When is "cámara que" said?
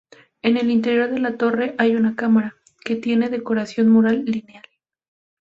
2.15-2.95